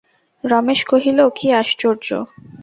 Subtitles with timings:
[0.43, 2.07] রমেশ কহিল, কী আশ্চর্য!